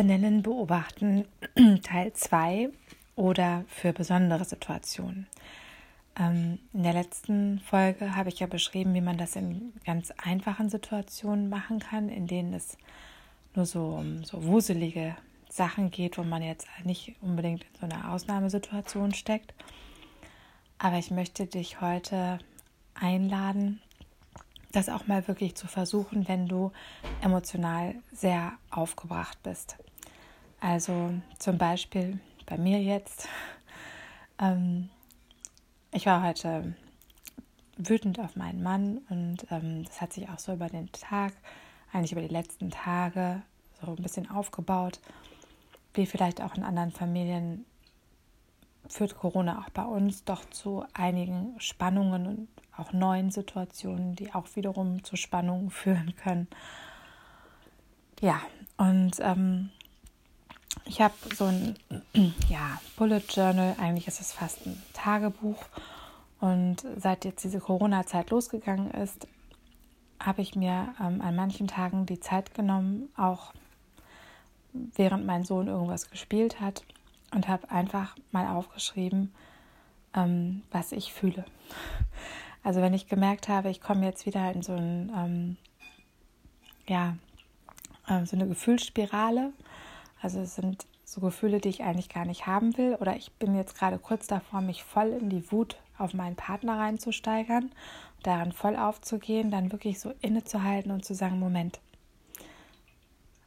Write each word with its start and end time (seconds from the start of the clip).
Benennen, 0.00 0.42
Beobachten 0.42 1.26
Teil 1.82 2.14
2 2.14 2.70
oder 3.16 3.66
für 3.68 3.92
besondere 3.92 4.46
Situationen. 4.46 5.26
Ähm, 6.18 6.58
in 6.72 6.84
der 6.84 6.94
letzten 6.94 7.58
Folge 7.58 8.16
habe 8.16 8.30
ich 8.30 8.40
ja 8.40 8.46
beschrieben, 8.46 8.94
wie 8.94 9.02
man 9.02 9.18
das 9.18 9.36
in 9.36 9.74
ganz 9.84 10.10
einfachen 10.12 10.70
Situationen 10.70 11.50
machen 11.50 11.80
kann, 11.80 12.08
in 12.08 12.26
denen 12.26 12.54
es 12.54 12.78
nur 13.54 13.66
so 13.66 13.88
um 13.88 14.24
so 14.24 14.42
wuselige 14.44 15.16
Sachen 15.50 15.90
geht, 15.90 16.16
wo 16.16 16.22
man 16.22 16.42
jetzt 16.42 16.66
nicht 16.84 17.14
unbedingt 17.20 17.64
in 17.64 17.80
so 17.80 17.94
einer 17.94 18.10
Ausnahmesituation 18.10 19.12
steckt. 19.12 19.52
Aber 20.78 20.96
ich 20.96 21.10
möchte 21.10 21.44
dich 21.44 21.82
heute 21.82 22.38
einladen, 22.94 23.82
das 24.72 24.88
auch 24.88 25.06
mal 25.08 25.28
wirklich 25.28 25.56
zu 25.56 25.66
versuchen, 25.66 26.26
wenn 26.26 26.48
du 26.48 26.72
emotional 27.20 27.96
sehr 28.12 28.52
aufgebracht 28.70 29.36
bist. 29.42 29.76
Also 30.60 31.14
zum 31.38 31.58
Beispiel 31.58 32.20
bei 32.46 32.58
mir 32.58 32.80
jetzt. 32.82 33.28
Ähm, 34.42 34.88
ich 35.92 36.06
war 36.06 36.22
heute 36.26 36.74
wütend 37.76 38.18
auf 38.18 38.36
meinen 38.36 38.62
Mann 38.62 39.02
und 39.10 39.46
ähm, 39.50 39.84
das 39.84 40.00
hat 40.00 40.14
sich 40.14 40.30
auch 40.30 40.38
so 40.38 40.54
über 40.54 40.68
den 40.68 40.90
Tag, 40.92 41.34
eigentlich 41.92 42.12
über 42.12 42.22
die 42.22 42.28
letzten 42.28 42.70
Tage 42.70 43.42
so 43.82 43.90
ein 43.90 44.02
bisschen 44.02 44.30
aufgebaut. 44.30 44.98
Wie 45.92 46.06
vielleicht 46.06 46.40
auch 46.40 46.54
in 46.54 46.64
anderen 46.64 46.90
Familien 46.90 47.66
führt 48.88 49.18
Corona 49.18 49.58
auch 49.58 49.68
bei 49.68 49.84
uns 49.84 50.24
doch 50.24 50.48
zu 50.48 50.84
einigen 50.94 51.54
Spannungen 51.60 52.26
und 52.26 52.48
auch 52.76 52.94
neuen 52.94 53.30
Situationen, 53.30 54.16
die 54.16 54.32
auch 54.32 54.46
wiederum 54.54 55.04
zu 55.04 55.16
Spannungen 55.16 55.70
führen 55.70 56.14
können. 56.16 56.48
Ja, 58.20 58.40
und 58.78 59.16
ähm, 59.20 59.70
ich 60.84 61.00
habe 61.00 61.14
so 61.34 61.46
ein 61.46 61.76
ja, 62.48 62.80
Bullet 62.96 63.22
Journal, 63.28 63.76
eigentlich 63.78 64.08
ist 64.08 64.20
es 64.20 64.32
fast 64.32 64.66
ein 64.66 64.80
Tagebuch. 64.92 65.64
Und 66.40 66.86
seit 66.96 67.24
jetzt 67.24 67.44
diese 67.44 67.60
Corona-Zeit 67.60 68.30
losgegangen 68.30 68.90
ist, 68.92 69.26
habe 70.18 70.42
ich 70.42 70.54
mir 70.54 70.94
ähm, 71.00 71.20
an 71.20 71.36
manchen 71.36 71.68
Tagen 71.68 72.06
die 72.06 72.20
Zeit 72.20 72.54
genommen, 72.54 73.08
auch 73.16 73.52
während 74.72 75.26
mein 75.26 75.44
Sohn 75.44 75.66
irgendwas 75.66 76.10
gespielt 76.10 76.60
hat, 76.60 76.84
und 77.32 77.48
habe 77.48 77.70
einfach 77.70 78.16
mal 78.32 78.48
aufgeschrieben, 78.48 79.32
ähm, 80.14 80.62
was 80.70 80.92
ich 80.92 81.12
fühle. 81.12 81.44
Also 82.62 82.82
wenn 82.82 82.92
ich 82.92 83.08
gemerkt 83.08 83.48
habe, 83.48 83.70
ich 83.70 83.80
komme 83.80 84.04
jetzt 84.04 84.26
wieder 84.26 84.52
in 84.52 84.60
so 84.60 84.74
ein, 84.74 85.10
ähm, 85.16 85.56
ja, 86.86 87.16
äh, 88.06 88.26
so 88.26 88.36
eine 88.36 88.46
Gefühlsspirale. 88.46 89.54
Also 90.20 90.40
es 90.40 90.56
sind 90.56 90.86
so 91.04 91.20
Gefühle, 91.20 91.60
die 91.60 91.70
ich 91.70 91.82
eigentlich 91.82 92.08
gar 92.08 92.24
nicht 92.24 92.46
haben 92.46 92.76
will. 92.76 92.96
Oder 93.00 93.16
ich 93.16 93.32
bin 93.32 93.54
jetzt 93.56 93.76
gerade 93.76 93.98
kurz 93.98 94.26
davor, 94.26 94.60
mich 94.60 94.84
voll 94.84 95.08
in 95.08 95.30
die 95.30 95.50
Wut 95.50 95.76
auf 95.98 96.14
meinen 96.14 96.36
Partner 96.36 96.78
reinzusteigern, 96.78 97.70
daran 98.22 98.52
voll 98.52 98.76
aufzugehen, 98.76 99.50
dann 99.50 99.72
wirklich 99.72 100.00
so 100.00 100.12
innezuhalten 100.20 100.92
und 100.92 101.04
zu 101.04 101.14
sagen, 101.14 101.38
Moment, 101.38 101.80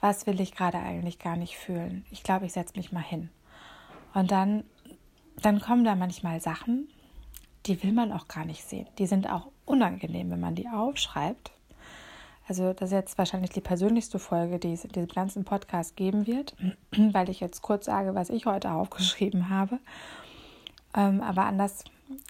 was 0.00 0.26
will 0.26 0.40
ich 0.40 0.54
gerade 0.54 0.78
eigentlich 0.78 1.18
gar 1.18 1.36
nicht 1.36 1.56
fühlen? 1.56 2.04
Ich 2.10 2.22
glaube, 2.22 2.46
ich 2.46 2.52
setze 2.52 2.76
mich 2.76 2.92
mal 2.92 3.02
hin. 3.02 3.30
Und 4.14 4.30
dann, 4.30 4.64
dann 5.42 5.60
kommen 5.60 5.84
da 5.84 5.94
manchmal 5.94 6.40
Sachen, 6.40 6.88
die 7.66 7.82
will 7.82 7.92
man 7.92 8.12
auch 8.12 8.28
gar 8.28 8.44
nicht 8.44 8.64
sehen. 8.64 8.86
Die 8.98 9.06
sind 9.06 9.28
auch 9.28 9.48
unangenehm, 9.64 10.30
wenn 10.30 10.40
man 10.40 10.54
die 10.54 10.68
aufschreibt. 10.68 11.50
Also 12.48 12.72
das 12.72 12.90
ist 12.90 12.94
jetzt 12.94 13.18
wahrscheinlich 13.18 13.50
die 13.50 13.60
persönlichste 13.60 14.18
Folge, 14.18 14.58
die 14.58 14.72
es 14.72 14.84
in 14.84 14.92
diesem 14.92 15.08
ganzen 15.08 15.44
Podcast 15.44 15.96
geben 15.96 16.26
wird, 16.26 16.54
weil 16.96 17.28
ich 17.28 17.40
jetzt 17.40 17.62
kurz 17.62 17.86
sage, 17.86 18.14
was 18.14 18.30
ich 18.30 18.46
heute 18.46 18.70
aufgeschrieben 18.70 19.50
habe. 19.50 19.80
Ähm, 20.94 21.20
aber 21.20 21.44
anders 21.44 21.84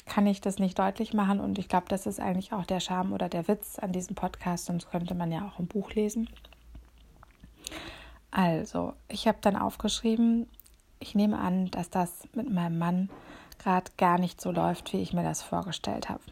kann 0.07 0.27
ich 0.27 0.41
das 0.41 0.59
nicht 0.59 0.79
deutlich 0.79 1.13
machen 1.13 1.39
und 1.39 1.59
ich 1.59 1.69
glaube, 1.69 1.87
das 1.89 2.07
ist 2.07 2.19
eigentlich 2.19 2.53
auch 2.55 2.65
der 2.65 2.81
Charme 2.81 3.13
oder 3.13 3.29
der 3.29 3.47
Witz 3.47 3.79
an 3.79 3.93
diesem 3.93 4.17
Podcast, 4.17 4.67
sonst 4.67 4.91
könnte 4.91 5.15
man 5.15 5.31
ja 5.31 5.47
auch 5.47 5.59
ein 5.59 5.67
Buch 5.67 5.93
lesen. 5.93 6.29
Also, 8.31 8.95
ich 9.09 9.29
habe 9.29 9.39
dann 9.41 9.57
aufgeschrieben, 9.57 10.49
ich 10.99 11.15
nehme 11.15 11.39
an, 11.39 11.71
dass 11.71 11.91
das 11.91 12.27
mit 12.35 12.51
meinem 12.51 12.79
Mann 12.79 13.11
gerade 13.59 13.91
gar 13.99 14.19
nicht 14.19 14.41
so 14.41 14.51
läuft, 14.51 14.93
wie 14.93 15.01
ich 15.01 15.13
mir 15.13 15.23
das 15.23 15.43
vorgestellt 15.43 16.09
habe. 16.09 16.23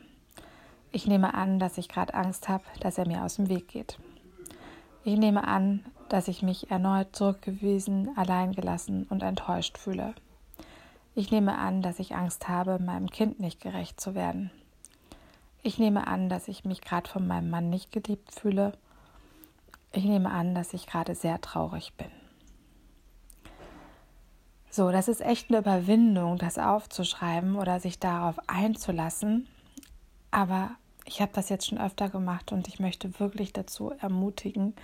Ich 0.95 1.09
nehme 1.09 1.35
an, 1.35 1.59
dass 1.59 1.77
ich 1.77 1.89
gerade 1.89 2.15
Angst 2.15 2.49
habe, 2.49 2.63
dass 2.79 2.99
er 2.99 3.09
mir 3.09 3.25
aus 3.25 3.35
dem 3.35 3.49
Weg 3.49 3.67
geht. 3.67 3.99
Ich 5.03 5.19
nehme 5.19 5.43
an, 5.43 5.85
dass 6.09 6.29
ich 6.29 6.41
mich 6.41 6.71
erneut 6.71 7.17
zurückgewiesen, 7.17 8.17
alleingelassen 8.17 9.03
und 9.11 9.25
enttäuscht 9.25 9.77
fühle. 9.77 10.15
Ich 11.17 11.33
nehme 11.33 11.59
an, 11.59 11.83
dass 11.83 11.99
ich 11.99 12.15
Angst 12.15 12.49
habe, 12.49 12.79
meinem 12.79 13.11
Kind 13.11 13.41
nicht 13.41 13.61
gerecht 13.61 14.01
zu 14.01 14.15
werden. 14.15 14.53
Ich 15.65 15.81
nehme 15.81 16.07
an, 16.07 16.29
dass 16.29 16.47
ich 16.47 16.65
mich 16.65 16.81
gerade 16.81 17.11
von 17.11 17.27
meinem 17.27 17.51
Mann 17.51 17.71
nicht 17.71 17.91
geliebt 17.91 18.31
fühle. 18.31 18.73
Ich 19.91 20.05
nehme 20.05 20.31
an, 20.31 20.55
dass 20.55 20.75
ich 20.75 20.87
gerade 20.87 21.17
sehr 21.17 21.41
traurig 21.41 21.93
bin. 21.95 22.13
So, 24.71 24.93
das 24.93 25.09
ist 25.09 25.23
echt 25.23 25.51
eine 25.51 25.59
Überwindung, 25.59 26.39
das 26.39 26.57
aufzuschreiben 26.57 27.57
oder 27.57 27.81
sich 27.81 27.99
darauf 27.99 28.39
einzulassen. 28.47 29.49
Aber 30.31 30.71
ich 31.05 31.21
habe 31.21 31.33
das 31.35 31.49
jetzt 31.49 31.67
schon 31.67 31.79
öfter 31.79 32.09
gemacht 32.09 32.53
und 32.53 32.69
ich 32.69 32.81
möchte 32.81 33.19
wirklich 33.21 33.53
dazu 33.53 33.91
ermutigen, 33.91 34.75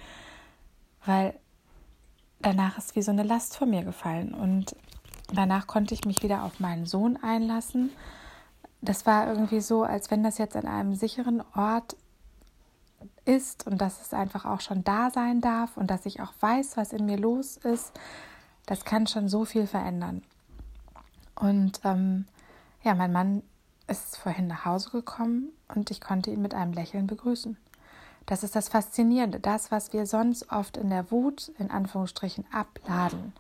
weil 1.05 1.35
danach 2.41 2.79
ist 2.79 2.97
wie 2.97 3.03
so 3.03 3.11
eine 3.11 3.23
Last 3.23 3.57
von 3.57 3.71
mir 3.71 3.85
gefallen 3.85 4.35
und 4.35 4.77
danach 5.33 5.67
konnte 5.67 5.95
ich 5.95 6.05
mich 6.05 6.23
wieder 6.23 6.45
auf 6.45 6.61
meinen 6.61 6.87
Sohn 6.87 7.17
einlassen. 7.23 7.91
Das 8.83 9.07
war 9.07 9.29
irgendwie 9.29 9.61
so, 9.61 9.83
als 9.83 10.11
wenn 10.11 10.23
das 10.23 10.39
jetzt 10.39 10.57
an 10.57 10.67
einem 10.67 10.95
sicheren 10.95 11.43
Ort 11.55 11.97
ist 13.25 13.67
und 13.67 13.81
dass 13.81 14.01
es 14.01 14.13
einfach 14.13 14.45
auch 14.45 14.61
schon 14.61 14.85
da 14.85 15.11
sein 15.11 15.41
darf 15.41 15.77
und 15.77 15.91
dass 15.91 16.07
ich 16.07 16.21
auch 16.21 16.33
weiß, 16.41 16.77
was 16.77 16.93
in 16.93 17.07
mir 17.07 17.19
los 17.19 17.57
ist, 17.59 17.93
das 18.67 18.85
kann 18.85 19.07
schon 19.07 19.29
so 19.29 19.45
viel 19.45 19.67
verändern. 19.67 20.23
Und 21.35 21.81
ähm, 21.85 22.27
ja, 22.83 22.95
mein 22.95 23.13
Mann 23.13 23.43
ist 23.91 24.17
vorhin 24.17 24.47
nach 24.47 24.65
Hause 24.65 24.91
gekommen 24.91 25.51
und 25.75 25.91
ich 25.91 26.01
konnte 26.01 26.31
ihn 26.31 26.43
mit 26.43 26.55
einem 26.55 26.73
Lächeln 26.73 27.07
begrüßen. 27.07 27.57
Das 28.27 28.45
ist 28.45 28.55
das 28.55 28.69
Faszinierende, 28.69 29.41
das, 29.41 29.71
was 29.71 29.93
wir 29.93 30.07
sonst 30.07 30.51
oft 30.53 30.77
in 30.77 30.91
der 30.91 31.11
Wut, 31.11 31.51
in 31.59 31.71
Anführungsstrichen, 31.71 32.45
abladen, 32.53 33.33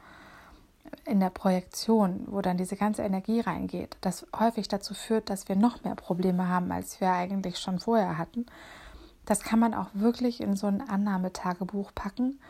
in 1.04 1.20
der 1.20 1.30
Projektion, 1.30 2.26
wo 2.26 2.40
dann 2.40 2.56
diese 2.56 2.76
ganze 2.76 3.02
Energie 3.02 3.40
reingeht, 3.40 3.96
das 4.00 4.26
häufig 4.36 4.66
dazu 4.66 4.94
führt, 4.94 5.30
dass 5.30 5.48
wir 5.48 5.56
noch 5.56 5.84
mehr 5.84 5.94
Probleme 5.94 6.48
haben, 6.48 6.72
als 6.72 7.00
wir 7.00 7.12
eigentlich 7.12 7.58
schon 7.58 7.78
vorher 7.78 8.18
hatten. 8.18 8.46
Das 9.26 9.42
kann 9.42 9.60
man 9.60 9.74
auch 9.74 9.88
wirklich 9.94 10.40
in 10.40 10.56
so 10.56 10.66
ein 10.66 10.80
Annahmetagebuch 10.80 11.92
packen 11.94 12.40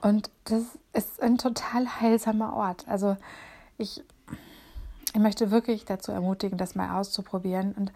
und 0.00 0.30
das 0.44 0.62
ist 0.92 1.22
ein 1.22 1.38
total 1.38 2.00
heilsamer 2.00 2.54
Ort. 2.54 2.86
Also 2.88 3.16
ich, 3.76 4.02
ich 5.18 5.22
möchte 5.22 5.50
wirklich 5.50 5.84
dazu 5.84 6.12
ermutigen, 6.12 6.58
das 6.58 6.76
mal 6.76 6.96
auszuprobieren. 6.96 7.72
Und 7.72 7.92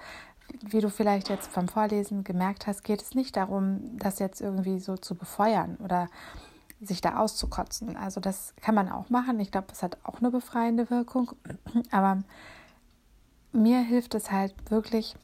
wie 0.64 0.80
du 0.80 0.90
vielleicht 0.90 1.28
jetzt 1.28 1.54
beim 1.54 1.68
Vorlesen 1.68 2.24
gemerkt 2.24 2.66
hast, 2.66 2.82
geht 2.82 3.00
es 3.00 3.14
nicht 3.14 3.36
darum, 3.36 3.96
das 3.96 4.18
jetzt 4.18 4.40
irgendwie 4.40 4.80
so 4.80 4.96
zu 4.96 5.14
befeuern 5.14 5.76
oder 5.76 6.08
sich 6.80 7.00
da 7.00 7.18
auszukotzen. 7.18 7.96
Also 7.96 8.20
das 8.20 8.54
kann 8.60 8.74
man 8.74 8.90
auch 8.90 9.08
machen. 9.08 9.38
Ich 9.38 9.52
glaube, 9.52 9.68
das 9.68 9.84
hat 9.84 9.98
auch 10.02 10.18
eine 10.18 10.32
befreiende 10.32 10.90
Wirkung. 10.90 11.30
Aber 11.92 12.24
mir 13.52 13.78
hilft 13.82 14.16
es 14.16 14.32
halt 14.32 14.52
wirklich, 14.68 15.14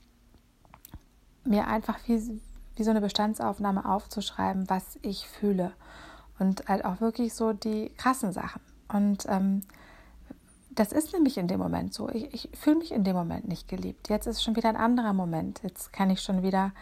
mir 1.42 1.66
einfach 1.66 1.98
wie, 2.06 2.40
wie 2.76 2.84
so 2.84 2.90
eine 2.90 3.00
Bestandsaufnahme 3.00 3.84
aufzuschreiben, 3.84 4.70
was 4.70 5.00
ich 5.02 5.26
fühle 5.26 5.72
und 6.38 6.68
halt 6.68 6.84
auch 6.84 7.00
wirklich 7.00 7.34
so 7.34 7.52
die 7.52 7.90
krassen 7.96 8.32
Sachen. 8.32 8.60
Und 8.86 9.26
ähm, 9.28 9.62
das 10.78 10.92
ist 10.92 11.12
nämlich 11.12 11.38
in 11.38 11.48
dem 11.48 11.58
Moment 11.58 11.92
so. 11.92 12.08
Ich, 12.08 12.32
ich 12.32 12.50
fühle 12.56 12.76
mich 12.76 12.92
in 12.92 13.02
dem 13.02 13.16
Moment 13.16 13.48
nicht 13.48 13.66
geliebt. 13.66 14.08
Jetzt 14.08 14.26
ist 14.26 14.42
schon 14.42 14.54
wieder 14.54 14.68
ein 14.68 14.76
anderer 14.76 15.12
Moment. 15.12 15.60
Jetzt 15.64 15.92
kann 15.92 16.08
ich 16.08 16.20
schon 16.20 16.42
wieder 16.42 16.72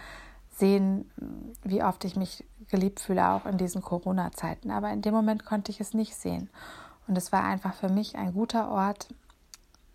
sehen, 0.51 1.11
wie 1.63 1.83
oft 1.83 2.05
ich 2.05 2.15
mich 2.15 2.45
geliebt 2.69 3.01
fühle, 3.01 3.31
auch 3.31 3.47
in 3.47 3.57
diesen 3.57 3.81
Corona-Zeiten. 3.81 4.71
Aber 4.71 4.91
in 4.91 5.01
dem 5.01 5.15
Moment 5.15 5.47
konnte 5.47 5.71
ich 5.71 5.81
es 5.81 5.95
nicht 5.95 6.15
sehen. 6.15 6.51
Und 7.09 7.17
es 7.17 7.33
war 7.33 7.45
einfach 7.45 7.73
für 7.73 7.89
mich 7.89 8.17
ein 8.17 8.35
guter 8.35 8.71
Ort, 8.71 9.09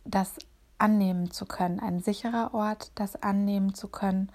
das 0.04 0.34
annehmen 0.80 1.30
zu 1.30 1.46
können, 1.46 1.80
ein 1.80 2.00
sicherer 2.00 2.56
Ort, 2.56 2.92
das 2.96 3.22
annehmen 3.22 3.76
zu 3.76 3.88
können 3.88 4.30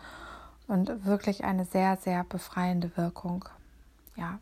und 0.68 1.04
wirklich 1.04 1.44
eine 1.44 1.64
sehr, 1.64 1.96
sehr 1.96 2.22
befreiende 2.22 2.96
Wirkung. 2.96 3.44
Ja, 4.14 4.38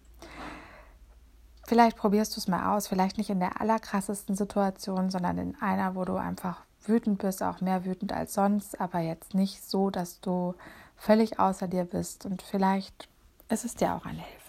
Vielleicht 1.66 1.96
probierst 1.96 2.37
du 2.37 2.40
es 2.40 2.49
mal 2.49 2.75
aus, 2.75 2.88
vielleicht 2.88 3.16
nicht 3.16 3.31
in 3.31 3.40
der 3.40 3.61
allerkrassesten 3.61 4.37
Situation, 4.37 5.11
sondern 5.11 5.38
in 5.38 5.56
einer, 5.61 5.94
wo 5.94 6.05
du 6.05 6.16
einfach 6.16 6.62
wütend 6.82 7.19
bist, 7.19 7.43
auch 7.43 7.61
mehr 7.61 7.84
wütend 7.84 8.12
als 8.12 8.34
sonst, 8.34 8.81
aber 8.81 9.00
jetzt 9.00 9.34
nicht 9.34 9.64
so, 9.64 9.90
dass 9.90 10.20
du 10.20 10.55
völlig 10.96 11.38
außer 11.38 11.66
dir 11.69 11.84
bist. 11.84 12.26
Und 12.26 12.43
vielleicht 12.43 13.08
ist 13.49 13.64
es 13.64 13.75
dir 13.75 13.94
auch 13.94 14.05
eine 14.05 14.20
Hilfe. 14.20 14.44